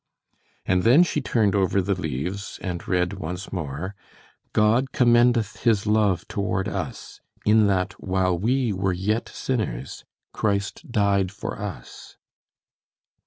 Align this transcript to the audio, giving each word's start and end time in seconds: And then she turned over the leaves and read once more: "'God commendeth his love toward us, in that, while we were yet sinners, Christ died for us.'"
And 0.65 0.81
then 0.81 1.03
she 1.03 1.21
turned 1.21 1.53
over 1.53 1.79
the 1.79 1.93
leaves 1.93 2.57
and 2.63 2.87
read 2.87 3.13
once 3.13 3.53
more: 3.53 3.93
"'God 4.51 4.91
commendeth 4.93 5.57
his 5.61 5.85
love 5.85 6.27
toward 6.27 6.67
us, 6.67 7.21
in 7.45 7.67
that, 7.67 7.93
while 8.03 8.35
we 8.35 8.73
were 8.73 8.93
yet 8.93 9.29
sinners, 9.29 10.03
Christ 10.33 10.91
died 10.91 11.31
for 11.31 11.59
us.'" 11.59 12.17